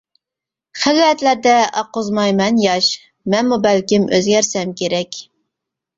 [0.85, 1.51] خىلۋەتلەردە
[1.81, 2.89] ئاققۇزمايمەن ياش،
[3.35, 5.25] مەنمۇ بەلكىم ئۆزگەرسەم كېرەك.